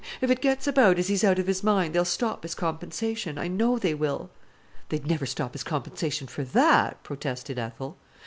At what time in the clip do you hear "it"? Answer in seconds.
0.31-0.41